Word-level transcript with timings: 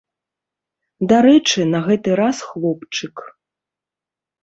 Дарэчы, 1.11 1.59
на 1.75 1.83
гэты 1.91 2.09
раз 2.23 2.37
хлопчык. 2.49 3.15